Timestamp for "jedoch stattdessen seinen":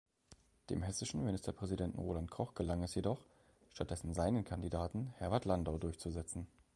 2.95-4.43